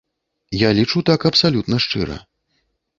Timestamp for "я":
0.59-0.69